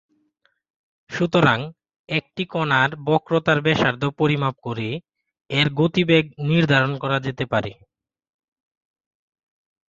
[1.09, 1.59] সুতরাং,
[2.09, 4.87] একটি কণার বক্রতার ব্যাসার্ধ পরিমাপ করে,
[5.49, 7.71] এর গতিবেগ নির্ধারণ করা যেতে পারে।